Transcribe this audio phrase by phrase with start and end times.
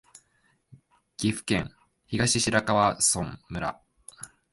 [1.17, 1.75] 岐阜県
[2.07, 2.97] 東白川
[3.49, 3.79] 村